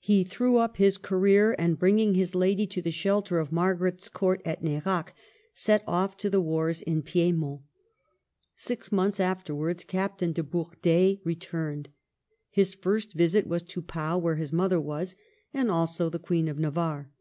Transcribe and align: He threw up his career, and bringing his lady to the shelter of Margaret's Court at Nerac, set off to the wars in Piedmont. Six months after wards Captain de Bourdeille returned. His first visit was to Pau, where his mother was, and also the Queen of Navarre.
He 0.00 0.24
threw 0.24 0.56
up 0.56 0.76
his 0.78 0.98
career, 0.98 1.54
and 1.56 1.78
bringing 1.78 2.14
his 2.14 2.34
lady 2.34 2.66
to 2.66 2.82
the 2.82 2.90
shelter 2.90 3.38
of 3.38 3.52
Margaret's 3.52 4.08
Court 4.08 4.42
at 4.44 4.60
Nerac, 4.60 5.14
set 5.54 5.84
off 5.86 6.16
to 6.16 6.28
the 6.28 6.40
wars 6.40 6.82
in 6.82 7.00
Piedmont. 7.02 7.62
Six 8.56 8.90
months 8.90 9.20
after 9.20 9.54
wards 9.54 9.84
Captain 9.84 10.32
de 10.32 10.42
Bourdeille 10.42 11.20
returned. 11.24 11.90
His 12.50 12.74
first 12.74 13.12
visit 13.12 13.46
was 13.46 13.62
to 13.62 13.80
Pau, 13.80 14.18
where 14.18 14.34
his 14.34 14.52
mother 14.52 14.80
was, 14.80 15.14
and 15.54 15.70
also 15.70 16.08
the 16.10 16.18
Queen 16.18 16.48
of 16.48 16.58
Navarre. 16.58 17.12